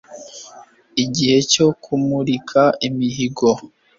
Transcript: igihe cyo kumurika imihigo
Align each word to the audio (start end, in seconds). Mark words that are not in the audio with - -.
igihe 1.03 1.37
cyo 1.51 1.67
kumurika 1.83 2.61
imihigo 2.87 3.49